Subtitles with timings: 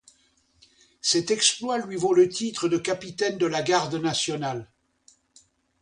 [1.01, 4.67] Cet exploit lui vaut le titre de capitaine de la Garde nationale.